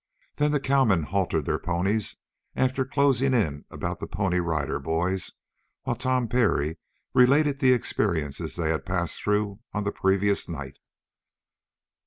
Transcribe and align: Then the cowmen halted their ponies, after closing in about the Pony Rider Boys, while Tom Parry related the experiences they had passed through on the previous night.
Then 0.37 0.51
the 0.51 0.59
cowmen 0.59 1.03
halted 1.03 1.45
their 1.45 1.59
ponies, 1.59 2.15
after 2.55 2.85
closing 2.85 3.35
in 3.35 3.65
about 3.69 3.99
the 3.99 4.07
Pony 4.07 4.39
Rider 4.39 4.79
Boys, 4.79 5.31
while 5.83 5.95
Tom 5.95 6.27
Parry 6.27 6.79
related 7.13 7.59
the 7.59 7.71
experiences 7.71 8.55
they 8.55 8.69
had 8.69 8.83
passed 8.83 9.21
through 9.21 9.59
on 9.73 9.83
the 9.83 9.91
previous 9.91 10.49
night. 10.49 10.79